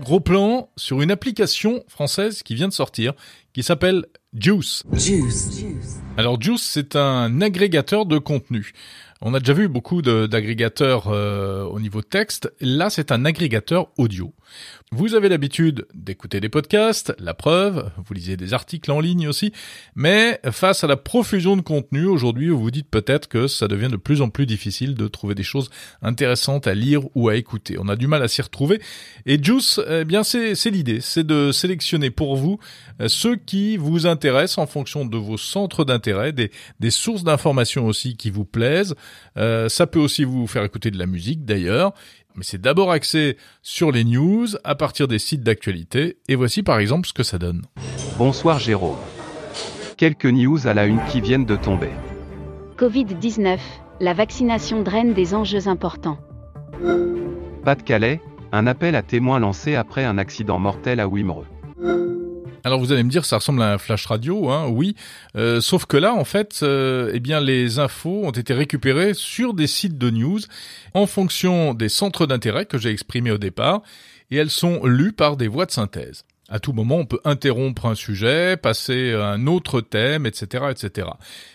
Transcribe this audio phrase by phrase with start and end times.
[0.00, 3.12] Gros plan sur une application française qui vient de sortir,
[3.52, 4.82] qui s'appelle Juice.
[4.92, 6.00] Juice.
[6.16, 8.72] Alors Juice, c'est un agrégateur de contenu.
[9.20, 12.50] On a déjà vu beaucoup d'agrégateurs euh, au niveau texte.
[12.60, 14.32] Là, c'est un agrégateur audio.
[14.92, 19.52] Vous avez l'habitude d'écouter des podcasts, la preuve, vous lisez des articles en ligne aussi,
[19.94, 23.86] mais face à la profusion de contenu, aujourd'hui, vous vous dites peut-être que ça devient
[23.88, 25.70] de plus en plus difficile de trouver des choses
[26.02, 27.76] intéressantes à lire ou à écouter.
[27.78, 28.82] On a du mal à s'y retrouver.
[29.26, 32.58] Et Juice, eh bien, c'est l'idée, c'est de sélectionner pour vous
[33.00, 36.50] euh, ceux qui vous intéressent en fonction de vos centres d'intérêt, des,
[36.90, 38.96] sources d'informations aussi qui vous plaisent.
[39.36, 41.94] Euh, ça peut aussi vous faire écouter de la musique d'ailleurs
[42.34, 46.78] mais c'est d'abord axé sur les news à partir des sites d'actualité, et voici par
[46.78, 47.62] exemple ce que ça donne.
[48.18, 48.98] Bonsoir Jérôme.
[49.96, 51.90] Quelques news à la une qui viennent de tomber.
[52.78, 53.58] Covid-19,
[54.00, 56.18] la vaccination draine des enjeux importants.
[57.64, 58.20] Pas-de-Calais,
[58.52, 61.46] un appel à témoins lancé après un accident mortel à Wimereux.
[62.64, 64.96] Alors vous allez me dire, ça ressemble à un flash radio, hein, oui.
[65.36, 69.54] Euh, sauf que là, en fait, euh, eh bien, les infos ont été récupérées sur
[69.54, 70.40] des sites de news
[70.94, 73.82] en fonction des centres d'intérêt que j'ai exprimés au départ,
[74.30, 76.24] et elles sont lues par des voix de synthèse.
[76.52, 81.06] À tout moment, on peut interrompre un sujet, passer à un autre thème, etc., etc.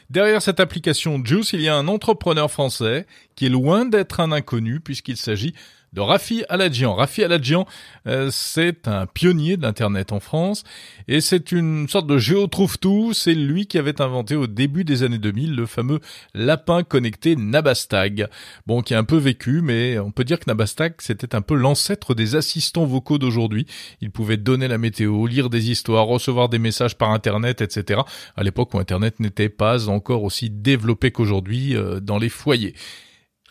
[0.10, 4.32] Derrière cette application Juice, il y a un entrepreneur français qui est loin d'être un
[4.32, 5.54] inconnu puisqu'il s'agit
[5.94, 6.96] de Rafi Aladjian.
[6.96, 7.66] Rafi Aladjian,
[8.08, 10.64] euh, c'est un pionnier de l'Internet en France
[11.08, 13.14] et c'est une sorte de géotrouve-tout.
[13.14, 16.00] C'est lui qui avait inventé au début des années 2000 le fameux
[16.34, 18.28] lapin connecté Nabastag.
[18.68, 21.56] Bon, qui a un peu vécu, mais on peut dire que Nabastag, c'était un peu
[21.56, 23.66] l'ancêtre des assistants vocaux d'aujourd'hui.
[24.02, 28.02] Il pouvait donner la météo, lire des histoires, recevoir des messages par Internet, etc.
[28.36, 32.74] À l'époque où Internet n'était pas encore aussi développé qu'aujourd'hui euh, dans les foyers.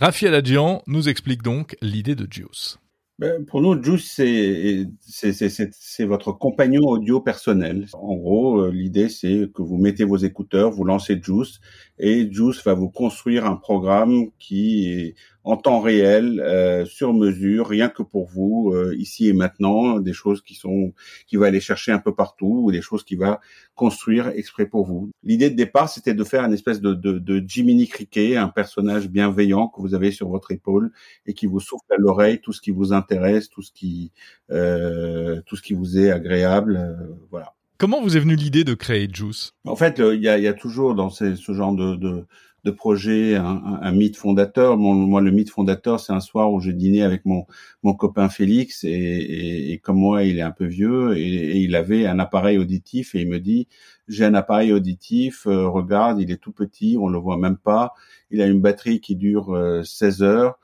[0.00, 2.78] Raphaël Adjian nous explique donc l'idée de Juice.
[3.20, 7.86] Ben, pour nous, Juice, c'est votre compagnon audio personnel.
[7.92, 11.60] En gros, euh, l'idée, c'est que vous mettez vos écouteurs, vous lancez Juice,
[11.98, 17.68] et Juice va vous construire un programme qui est en temps réel, euh, sur mesure,
[17.68, 20.94] rien que pour vous, euh, ici et maintenant, des choses qui sont,
[21.26, 23.40] qui va aller chercher un peu partout, ou des choses qui va
[23.74, 25.10] construire exprès pour vous.
[25.22, 29.08] L'idée de départ, c'était de faire une espèce de, de, de Jiminy Cricket, un personnage
[29.08, 30.92] bienveillant que vous avez sur votre épaule
[31.26, 34.12] et qui vous souffle à l'oreille tout ce qui vous intéresse, tout ce qui,
[34.50, 37.54] euh, tout ce qui vous est agréable, euh, voilà.
[37.84, 39.52] Comment vous est venue l'idée de créer Juice?
[39.66, 42.24] En fait, il y a, y a, toujours dans ce genre de, de,
[42.64, 44.78] de projet un, un, mythe fondateur.
[44.78, 47.44] moi, le mythe fondateur, c'est un soir où je dînais avec mon,
[47.82, 51.76] mon copain Félix et, et, et, comme moi, il est un peu vieux et, il
[51.76, 53.68] avait un appareil auditif et il me dit
[54.08, 57.92] j'ai un appareil auditif, euh, regarde, il est tout petit, on le voit même pas.
[58.30, 60.58] Il a une batterie qui dure 16 euh, heures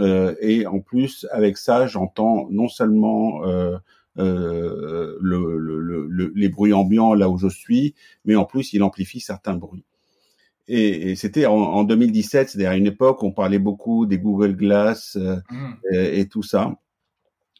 [0.00, 3.42] euh, et en plus avec ça, j'entends non seulement
[4.18, 8.82] euh, euh, le, le, les bruits ambiants là où je suis, mais en plus il
[8.82, 9.84] amplifie certains bruits.
[10.68, 14.18] Et, et c'était en, en, 2017, c'est à une époque où on parlait beaucoup des
[14.18, 15.72] Google Glass euh, mmh.
[15.92, 16.74] et, et, tout ça.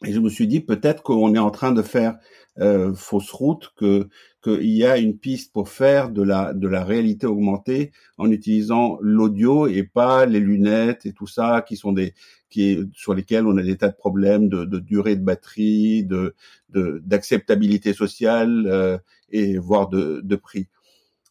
[0.05, 2.17] Et je me suis dit peut-être qu'on est en train de faire
[2.59, 4.09] euh, fausse route, que
[4.43, 8.97] qu'il y a une piste pour faire de la de la réalité augmentée en utilisant
[9.01, 12.13] l'audio et pas les lunettes et tout ça qui sont des
[12.49, 16.35] qui sur lesquels on a des tas de problèmes de, de durée de batterie, de
[16.69, 18.97] d'acceptabilité sociale euh,
[19.31, 20.67] et voire de, de prix.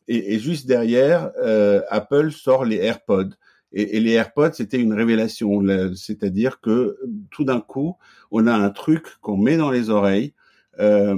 [0.08, 3.30] Et, et, juste derrière, euh, Apple sort les AirPods.
[3.72, 5.62] Et, et les AirPods, c'était une révélation.
[5.94, 6.98] C'est-à-dire que
[7.30, 7.96] tout d'un coup,
[8.30, 10.34] on a un truc qu'on met dans les oreilles
[10.80, 11.16] euh,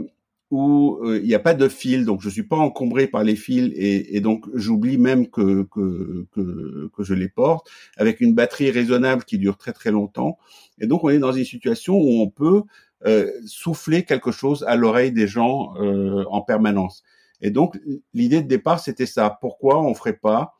[0.50, 3.36] où euh, il n'y a pas de fil, donc je suis pas encombré par les
[3.36, 8.34] fils et, et donc j'oublie même que, que, que, que, je les porte, avec une
[8.34, 10.38] batterie raisonnable qui dure très très longtemps.
[10.78, 12.62] Et donc on est dans une situation où on peut
[13.06, 17.02] euh, souffler quelque chose à l'oreille des gens euh, en permanence.
[17.40, 17.78] Et donc
[18.12, 19.36] l'idée de départ c'était ça.
[19.40, 20.54] Pourquoi on ferait pas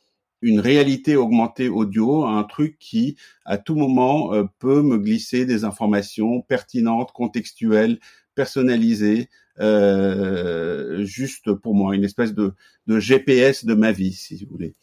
[0.45, 3.17] une réalité augmentée audio, un truc qui,
[3.47, 7.99] à tout moment, euh, peut me glisser des informations pertinentes, contextuelles,
[8.35, 9.29] personnalisées,
[9.61, 12.53] euh, juste pour moi, une espèce de,
[12.87, 14.75] de, GPS de ma vie, si vous voulez.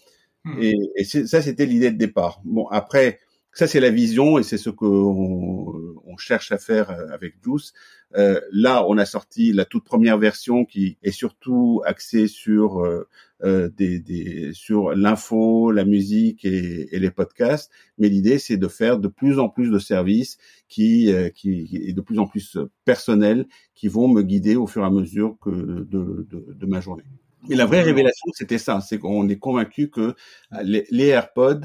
[0.45, 0.62] Hmm.
[0.62, 2.42] Et, et ça, c'était l'idée de départ.
[2.45, 3.19] Bon, après,
[3.53, 7.73] ça c'est la vision et c'est ce on cherche à faire avec Juice.
[8.15, 13.07] Euh, là, on a sorti la toute première version qui est surtout axée sur euh,
[13.43, 17.71] euh des, des, sur l'info, la musique et, et, les podcasts.
[17.97, 20.37] Mais l'idée, c'est de faire de plus en plus de services
[20.67, 24.83] qui, euh, qui est de plus en plus personnels, qui vont me guider au fur
[24.83, 27.05] et à mesure que de, de, de ma journée.
[27.47, 30.15] Mais la vraie révélation, c'était ça, c'est qu'on est convaincu que
[30.63, 31.61] les, les AirPods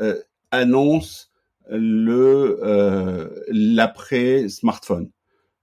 [0.00, 0.20] euh,
[0.50, 1.29] annoncent
[1.70, 5.10] le euh, l'après smartphone.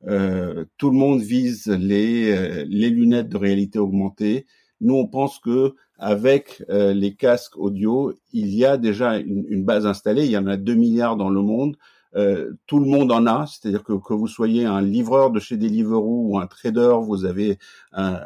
[0.08, 4.46] Euh, tout le monde vise les euh, les lunettes de réalité augmentée.
[4.80, 9.66] Nous, on pense que avec euh, les casques audio, il y a déjà une, une,
[9.66, 10.26] base installée.
[10.26, 11.78] Il y en a 2 milliards dans le monde.
[12.16, 15.58] Euh, tout le monde en a, c'est-à-dire que que vous soyez un livreur de chez
[15.58, 17.58] Deliveroo ou un trader, vous avez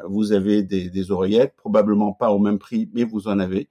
[0.08, 3.70] vous avez des, des, oreillettes, probablement pas au même prix, mais vous en avez.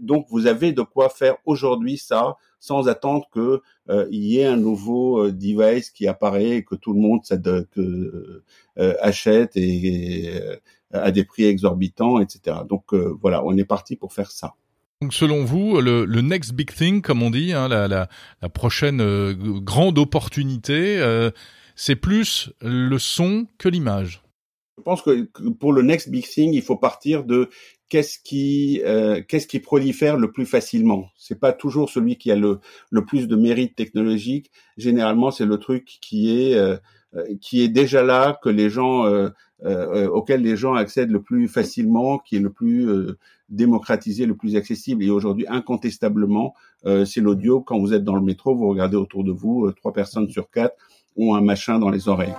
[0.00, 4.44] Donc vous avez de quoi faire aujourd'hui ça sans attendre que euh, il y ait
[4.44, 8.42] un nouveau euh, device qui apparaît et que tout le monde que,
[8.78, 10.30] euh, achète et,
[10.92, 12.58] à des prix exorbitants, etc.
[12.68, 14.54] Donc voilà, on est parti pour faire ça.
[15.00, 18.08] Donc selon vous, le, le, next big thing, comme on dit, hein, la, la,
[18.42, 19.32] la, prochaine
[19.62, 21.00] grande opportunité,
[21.74, 24.22] c'est plus le son que l'image.
[24.78, 25.28] Je pense que
[25.58, 27.48] pour le next big thing, il faut partir de
[27.90, 31.10] qu'est-ce qui euh, qu'est-ce qui prolifère le plus facilement?
[31.18, 32.60] C'est pas toujours celui qui a le
[32.90, 34.50] le plus de mérite technologique.
[34.78, 36.76] Généralement, c'est le truc qui est euh,
[37.14, 39.28] euh, qui est déjà là, que les gens euh,
[39.64, 42.88] euh, auquel les gens accèdent le plus facilement, qui est le plus
[43.50, 45.04] démocratisé, le plus accessible.
[45.04, 46.54] Et aujourd'hui, incontestablement,
[47.04, 47.60] c'est l'audio.
[47.60, 50.76] Quand vous êtes dans le métro, vous regardez autour de vous, trois personnes sur quatre
[51.16, 52.34] ont un machin dans les oreilles.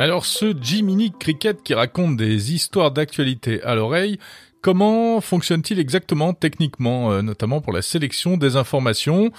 [0.00, 4.18] Alors ce Jiminy Cricket qui raconte des histoires d'actualité à l'oreille,
[4.62, 9.30] comment fonctionne-t-il exactement techniquement, euh, notamment pour la sélection des informations?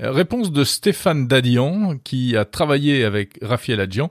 [0.00, 4.10] Euh, Réponse de Stéphane Dadian qui a travaillé avec Raphaël Adjian.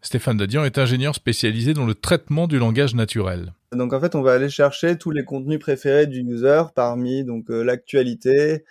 [0.00, 3.52] Stéphane Dadian est ingénieur spécialisé dans le traitement du langage naturel.
[3.72, 7.50] Donc en fait, on va aller chercher tous les contenus préférés du user parmi donc
[7.50, 8.64] euh, l'actualité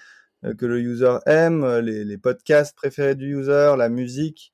[0.57, 4.52] que le user aime, les, les, podcasts préférés du user, la musique,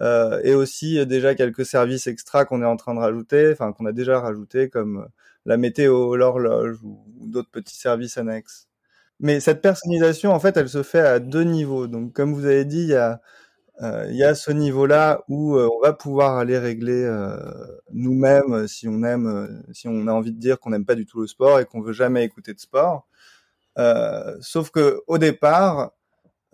[0.00, 3.86] euh, et aussi déjà quelques services extra qu'on est en train de rajouter, enfin qu'on
[3.86, 5.06] a déjà rajouté comme euh,
[5.46, 8.68] la météo, l'horloge ou, d'autres petits services annexes.
[9.20, 11.86] Mais cette personnalisation, en fait, elle se fait à deux niveaux.
[11.86, 13.20] Donc, comme vous avez dit, il y a,
[13.82, 17.08] euh, il y a ce niveau-là où on va pouvoir aller régler
[17.92, 21.20] nous-mêmes si on aime, si on a envie de dire qu'on n'aime pas du tout
[21.20, 23.06] le sport et qu'on veut jamais écouter de sport.
[24.40, 25.92] sauf que au départ,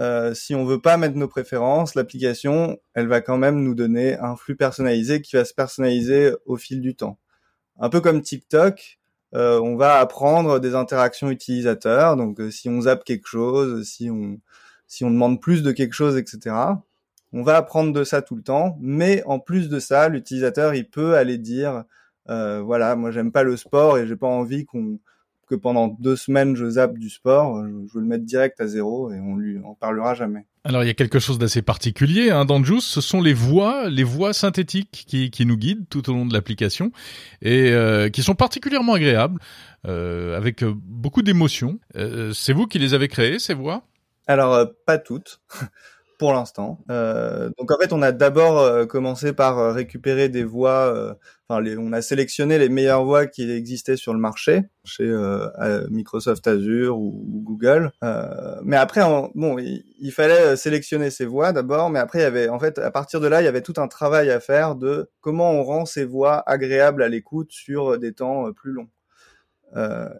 [0.00, 4.16] euh, si on veut pas mettre nos préférences, l'application, elle va quand même nous donner
[4.18, 7.18] un flux personnalisé qui va se personnaliser au fil du temps.
[7.78, 8.98] Un peu comme TikTok,
[9.34, 12.16] euh, on va apprendre des interactions utilisateurs.
[12.16, 14.40] Donc, euh, si on zappe quelque chose, si on
[14.86, 16.56] si on demande plus de quelque chose, etc.
[17.32, 18.76] On va apprendre de ça tout le temps.
[18.80, 21.84] Mais en plus de ça, l'utilisateur, il peut aller dire,
[22.26, 24.98] voilà, moi j'aime pas le sport et j'ai pas envie qu'on
[25.50, 28.68] que pendant deux semaines je zappe du sport, je, je, veux le mettre direct à
[28.68, 30.46] zéro et on lui en parlera jamais.
[30.62, 33.88] Alors il y a quelque chose d'assez particulier hein, dans Juice, ce sont les voix,
[33.88, 36.92] les voix synthétiques qui, qui nous guident tout au long de l'application
[37.42, 39.40] et euh, qui sont particulièrement agréables,
[39.86, 41.80] euh, avec euh, beaucoup d'émotion.
[41.96, 43.82] Euh, c'est vous qui les avez créées ces voix?
[44.28, 45.40] Alors euh, pas toutes.
[46.20, 46.84] pour l'instant.
[46.90, 50.94] Euh, donc en fait, on a d'abord euh, commencé par euh, récupérer des voix.
[50.94, 51.14] Euh,
[51.48, 55.10] enfin, les, on a sélectionné les meilleures voix qui existaient sur le marché, chez
[55.88, 57.90] Microsoft Azure ou, ou Google.
[58.62, 62.50] mais après, bon, il, il, fallait sélectionner ces voix d'abord, mais après, il y avait,
[62.50, 65.10] en fait, à partir de là, il y avait tout un travail à faire de
[65.22, 68.90] comment on rend ces voix agréables à l'écoute sur des temps plus longs.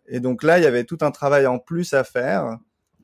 [0.08, 2.58] et donc là, il y avait tout un travail en plus à faire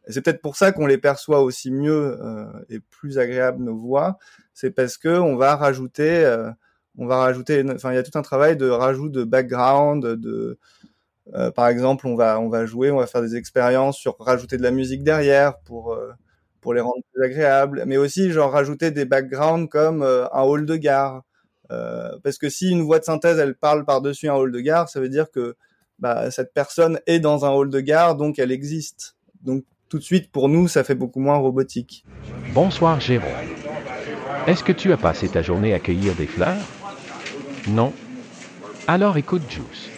[0.09, 4.19] c'est peut-être pour ça qu'on les perçoit aussi mieux euh, et plus agréable nos voix.
[4.55, 6.51] C'est parce que on va rajouter, euh,
[6.99, 10.59] on va rajouter, enfin il y a tout un travail de rajout de background, de
[11.35, 14.59] euh, par exemple on va on va jouer, on va faire des expériences sur rajouter
[14.59, 16.13] de la musique derrière pour euh,
[16.61, 20.67] pour les rendre plus agréables, mais aussi genre rajouter des backgrounds comme euh, un hall
[20.67, 21.23] de gare.
[22.23, 24.89] parce que si une voix de synthèse elle parle par dessus un hall de gare,
[24.89, 25.57] ça veut dire que
[25.99, 29.17] bah, cette personne est dans un hall de gare, donc elle existe.
[29.43, 32.05] Donc tout de suite, pour nous, ça fait beaucoup moins robotique.
[32.55, 33.29] Bonsoir Jérôme.
[34.47, 36.57] Est-ce que tu as passé ta journée à cueillir des fleurs?
[37.69, 37.93] Non
[38.87, 39.91] Alors écoute Juice.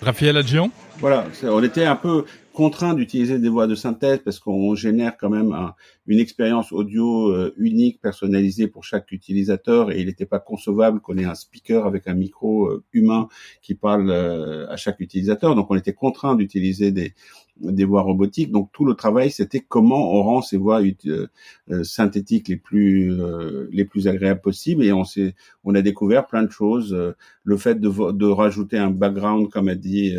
[0.00, 0.70] Raphaël Adjian?
[1.00, 5.30] Voilà, on était un peu contraint d'utiliser des voix de synthèse parce qu'on génère quand
[5.30, 5.74] même un,
[6.08, 11.16] une expérience audio euh, unique, personnalisée pour chaque utilisateur et il n'était pas concevable qu'on
[11.18, 13.28] ait un speaker avec un micro euh, humain
[13.62, 15.54] qui parle euh, à chaque utilisateur.
[15.54, 17.14] Donc on était contraint d'utiliser des,
[17.60, 18.50] des voix robotiques.
[18.50, 21.26] Donc tout le travail, c'était comment on rend ces voix euh,
[21.70, 24.84] euh, synthétiques les plus euh, les plus agréables possibles.
[24.84, 25.34] Et on s'est
[25.64, 26.96] on a découvert plein de choses.
[27.44, 30.14] le fait de, de rajouter un background, comme a dit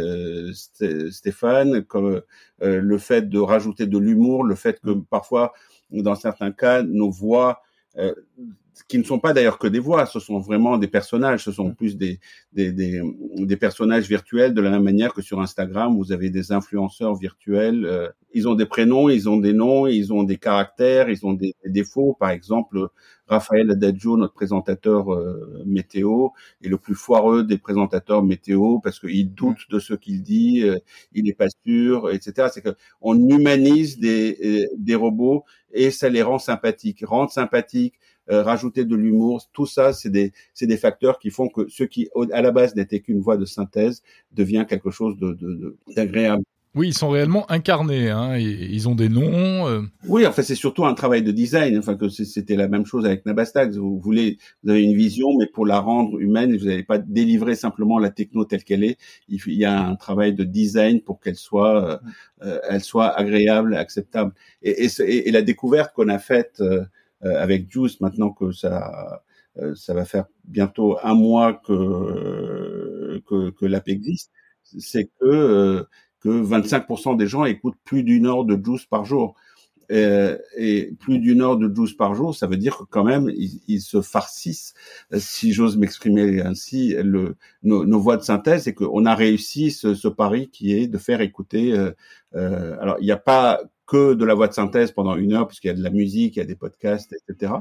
[1.12, 2.22] Stéphane, comme
[2.62, 5.54] le fait de rajouter de l'humour, le fait que parfois,
[5.92, 7.62] dans certains cas, nos voix
[8.88, 11.74] qui ne sont pas d'ailleurs que des voix, ce sont vraiment des personnages, ce sont
[11.74, 12.20] plus des,
[12.54, 13.02] des, des,
[13.38, 17.86] des, personnages virtuels de la même manière que sur Instagram, vous avez des influenceurs virtuels.
[17.86, 21.34] Euh, ils ont des prénoms, ils ont des noms, ils ont des caractères, ils ont
[21.34, 22.16] des, défauts.
[22.20, 22.88] Par exemple,
[23.28, 26.30] Raphaël Adagio, notre présentateur euh, météo,
[26.64, 30.78] est le plus foireux des présentateurs météo parce qu'il doute de ce qu'il dit, euh,
[31.14, 32.50] il n'est pas sûr, etc.
[32.54, 37.04] C'est que on humanise des, des robots et ça les rend sympathiques.
[37.06, 41.50] Rendre sympathiques, euh, rajouter de l'humour, tout ça, c'est des, c'est des facteurs qui font
[41.50, 45.78] que ce qui, à la base, n'était qu'une voix de synthèse, devient quelque chose de,
[45.96, 46.44] d'agréable.
[46.76, 48.12] Oui, ils sont réellement incarnés.
[48.12, 48.38] Hein.
[48.38, 49.68] Ils ont des noms.
[49.68, 49.82] Euh.
[50.08, 51.76] Oui, en fait, c'est surtout un travail de design.
[51.80, 53.74] Enfin, que c'était la même chose avec Nabastag.
[53.74, 57.56] Vous voulez, vous avez une vision, mais pour la rendre humaine, vous n'allez pas délivrer
[57.56, 59.00] simplement la techno telle qu'elle est.
[59.30, 62.00] Il y a un travail de design pour qu'elle soit,
[62.44, 64.32] euh, elle soit agréable, acceptable.
[64.62, 66.86] Et, et, et la découverte qu'on a faite euh,
[67.22, 69.24] avec Juice maintenant que ça
[69.58, 74.32] euh, ça va faire bientôt un mois que que, que l'app existe,
[74.64, 75.84] c'est que euh,
[76.20, 79.36] que 25% des gens écoutent plus d'une heure de Juice par jour.
[79.92, 83.32] Euh, et plus d'une heure de Juice par jour, ça veut dire que quand même
[83.36, 84.76] ils, ils se farcissent,
[85.18, 89.96] si j'ose m'exprimer ainsi, le, nos, nos, voix de synthèse, et qu'on a réussi ce,
[89.96, 91.74] ce, pari qui est de faire écouter.
[92.36, 95.48] Euh, alors il n'y a pas que de la voix de synthèse pendant une heure,
[95.48, 97.54] puisqu'il y a de la musique, il y a des podcasts, etc.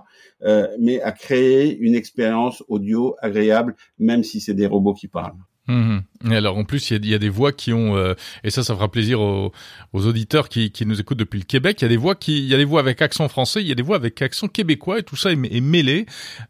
[0.42, 5.38] Euh, mais à créer une expérience audio agréable, même si c'est des robots qui parlent.
[5.66, 5.98] Mmh.
[6.30, 8.74] Et alors en plus il y, a, des voix qui ont euh, et ça ça
[8.74, 9.52] fera plaisir aux,
[9.92, 11.82] auditeurs qui, nous écoutent depuis le Québec.
[11.82, 13.68] Il y a des voix qui il y a des voix avec accent français, il
[13.68, 16.06] y a des voix avec accent québécois et tout ça est, mêlé.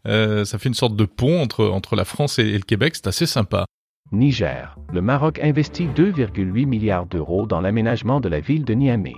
[0.07, 2.95] Euh, ça fait une sorte de pont entre entre la France et, et le Québec.
[2.95, 3.65] C'est assez sympa.
[4.13, 4.77] Niger.
[4.93, 9.15] Le Maroc investit 2,8 milliards d'euros dans l'aménagement de la ville de Niamey.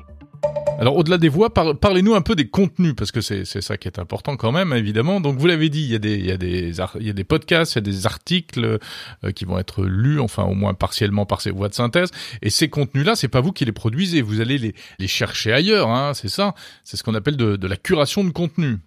[0.81, 3.99] Alors au-delà des voix, parlez-nous un peu des contenus parce que c'est ça qui est
[3.99, 5.21] important quand même évidemment.
[5.21, 8.79] Donc vous l'avez dit, il y a des podcasts, il y a des articles
[9.23, 12.09] euh, qui vont être lus enfin au moins partiellement par ces voix de synthèse
[12.41, 16.15] et ces contenus-là, c'est pas vous qui les produisez, vous allez les chercher ailleurs hein,
[16.15, 18.77] c'est ça, c'est ce qu'on appelle de, la curation de contenu.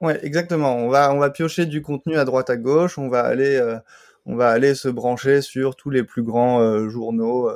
[0.00, 0.76] Ouais, exactement.
[0.76, 3.78] On va on va piocher du contenu à droite à gauche, on va aller euh,
[4.26, 7.50] on va aller se brancher sur tous les plus grands euh, journaux,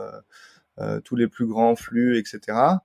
[1.04, 2.80] tous les plus grands flux, etc.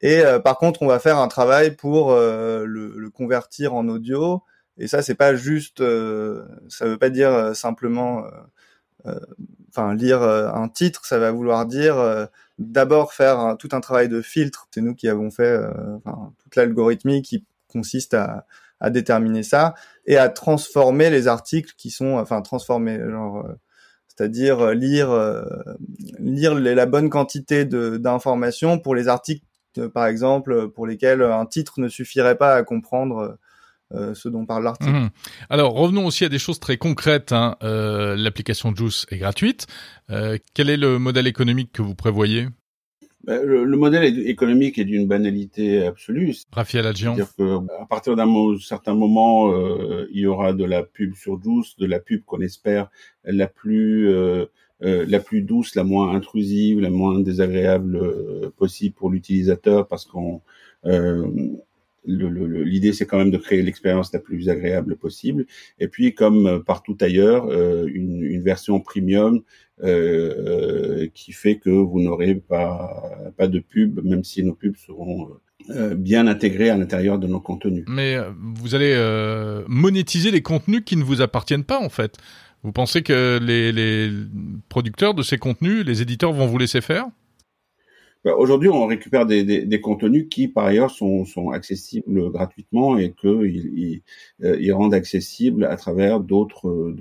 [0.00, 3.88] Et euh, par contre, on va faire un travail pour euh, le, le, convertir en
[3.88, 4.42] audio.
[4.76, 8.24] Et ça, c'est pas juste, euh, ça veut pas dire simplement,
[9.70, 11.04] enfin lire un titre.
[11.04, 12.28] Ça va vouloir dire
[12.58, 14.68] d'abord faire tout un travail de filtre.
[14.72, 15.58] C'est nous qui avons fait
[16.38, 18.46] toute l'algorithmie qui consiste à,
[18.78, 19.74] à, déterminer ça
[20.06, 23.48] et à transformer les articles qui sont, enfin transformer, genre
[24.06, 25.10] c'est-à-dire lire
[26.20, 29.44] lire la bonne quantité d'informations pour les articles
[29.86, 33.38] par exemple, pour lesquels un titre ne suffirait pas à comprendre
[33.94, 34.90] euh, ce dont parle l'article.
[34.90, 35.10] Mhm.
[35.48, 37.32] Alors revenons aussi à des choses très concrètes.
[37.32, 37.56] Hein.
[37.62, 39.66] Euh, L'application Juice est gratuite.
[40.10, 42.48] Euh, quel est le modèle économique que vous prévoyez?
[43.28, 46.34] Ben, le, modèle économique est d'une banalité absolue.
[46.50, 47.14] Raphaël Adjian.
[47.14, 51.76] C'est-à-dire qu'à partir d'un certain moment, euh, il y aura de la pub sur Juice,
[51.76, 52.88] de la pub qu'on espère
[53.24, 54.46] la plus euh,
[54.82, 60.04] euh, la plus douce, la moins intrusive, la moins désagréable euh, possible pour l'utilisateur, parce
[60.04, 60.40] qu'on
[60.84, 61.26] euh,
[62.04, 65.46] l'idée c'est quand même de créer l'expérience la plus agréable possible.
[65.78, 67.50] Et puis comme partout ailleurs,
[67.86, 69.42] une, une, version premium
[69.80, 75.28] qui fait que vous n'aurez pas pas de pub, même si nos pubs seront
[75.96, 77.84] bien intégrés à l'intérieur de nos contenus.
[77.88, 78.16] Mais
[78.54, 78.96] vous allez
[79.68, 82.18] monétiser les contenus qui ne vous appartiennent pas en fait.
[82.62, 84.10] Vous pensez que les,
[84.68, 87.06] producteurs de ces contenus, les éditeurs vont vous laisser faire?
[88.24, 94.02] Bah, Aujourd'hui, on récupère des, contenus qui, par ailleurs, sont, accessibles gratuitement et qu'ils
[94.42, 96.94] euh, ils, rendent accessibles à travers d'autres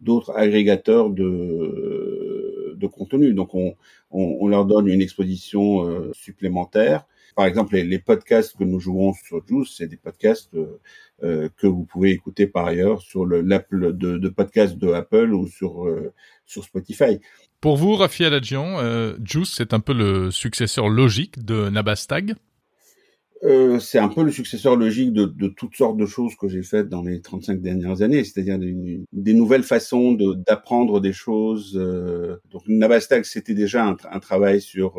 [0.00, 3.32] d'autres agrégateurs de, de contenu.
[3.32, 3.76] Donc, on,
[4.10, 7.06] on, leur donne une exposition euh, supplémentaire.
[7.36, 10.80] Par exemple, les, les, podcasts que nous jouons sur Juice, c'est des podcasts euh,
[11.22, 15.46] euh, que vous pouvez écouter par ailleurs sur l'app de, de, podcast de Apple ou
[15.46, 16.12] sur euh,
[16.46, 17.20] sur Spotify.
[17.60, 22.34] Pour vous, Raphaël Adjian, euh, Juice, c'est un peu le successeur logique de Nabastag?
[23.44, 26.62] Euh, c'est un peu le successeur logique de, de toutes sortes de choses que j'ai
[26.62, 31.76] faites dans les 35 dernières années, c'est-à-dire des, des, nouvelles façons d'apprendre des choses.
[31.76, 34.94] Euh, donc Nabastag, c'était déjà un, un, travail sur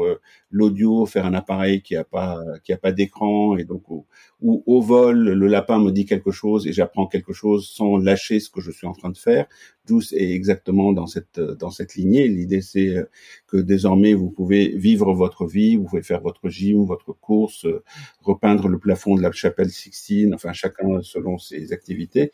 [0.51, 4.05] l'audio, faire un appareil qui a pas qui a pas d'écran et donc au,
[4.41, 8.39] ou au vol le lapin me dit quelque chose et j'apprends quelque chose sans lâcher
[8.39, 9.47] ce que je suis en train de faire.
[9.87, 12.27] Juice est exactement dans cette dans cette lignée.
[12.27, 13.05] L'idée c'est euh,
[13.47, 17.83] que désormais vous pouvez vivre votre vie, vous pouvez faire votre gym, votre course, euh,
[18.21, 22.31] repeindre le plafond de la chapelle Sixtine, enfin chacun selon ses activités,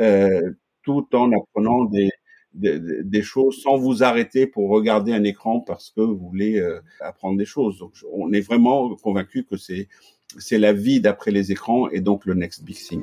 [0.00, 2.10] euh, tout en apprenant des
[2.56, 7.38] des, choses sans vous arrêter pour regarder un écran parce que vous voulez euh, apprendre
[7.38, 7.78] des choses.
[7.78, 12.34] Donc, on est vraiment convaincu que c'est la vie d'après les écrans et donc le
[12.34, 13.02] next big thing.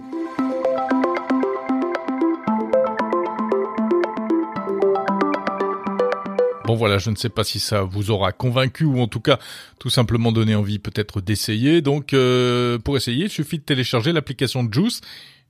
[6.65, 9.37] Bon voilà, je ne sais pas si ça vous aura convaincu ou en tout cas
[9.79, 11.81] tout simplement donné envie peut-être d'essayer.
[11.81, 15.01] Donc euh, pour essayer, il suffit de télécharger l'application Juice,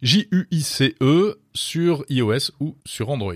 [0.02, 3.36] J-U-I-C-E, sur iOS ou sur Android.